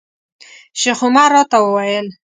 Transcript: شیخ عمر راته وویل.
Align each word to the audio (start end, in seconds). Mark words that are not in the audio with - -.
شیخ 0.79 0.99
عمر 1.05 1.29
راته 1.35 1.57
وویل. 1.61 2.07